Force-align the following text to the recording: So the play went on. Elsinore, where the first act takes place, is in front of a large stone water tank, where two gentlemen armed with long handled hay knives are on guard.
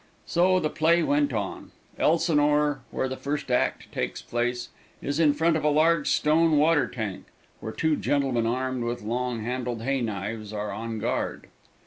So 0.25 0.59
the 0.59 0.71
play 0.71 1.03
went 1.03 1.31
on. 1.31 1.69
Elsinore, 1.99 2.79
where 2.89 3.07
the 3.07 3.15
first 3.15 3.51
act 3.51 3.91
takes 3.91 4.19
place, 4.19 4.69
is 4.99 5.19
in 5.19 5.35
front 5.35 5.55
of 5.55 5.63
a 5.63 5.69
large 5.69 6.07
stone 6.09 6.57
water 6.57 6.87
tank, 6.87 7.25
where 7.59 7.71
two 7.71 7.95
gentlemen 7.95 8.47
armed 8.47 8.83
with 8.83 9.03
long 9.03 9.43
handled 9.43 9.83
hay 9.83 10.01
knives 10.01 10.53
are 10.53 10.71
on 10.71 10.97
guard. 10.97 11.49